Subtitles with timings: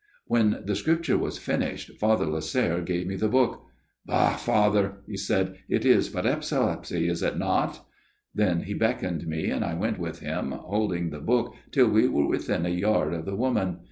[0.25, 3.65] "When the Scripture was finished, Father Lasserre gave me the book.
[4.03, 4.35] "'Bah!
[4.35, 5.57] Father!' he said.
[5.63, 7.85] * It is but epilepsy, is it not?'"
[8.33, 12.25] Then he beckoned me, and I went with him holding the book till we were
[12.27, 13.77] within a yard of the woman.